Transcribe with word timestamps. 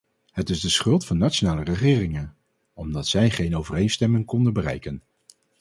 Het 0.31 0.49
is 0.49 0.59
de 0.61 0.69
schuld 0.69 1.05
van 1.05 1.17
nationale 1.17 1.63
regeringen, 1.63 2.35
omdat 2.73 3.07
zij 3.07 3.29
geen 3.29 3.55
overeenstemming 3.55 4.25
konden 4.25 4.53
bereiken. 4.53 5.03